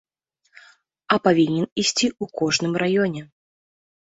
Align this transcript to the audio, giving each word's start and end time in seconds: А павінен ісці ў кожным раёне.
А 1.15 1.17
павінен 1.27 1.67
ісці 1.81 2.07
ў 2.21 2.39
кожным 2.41 2.73
раёне. 2.85 3.21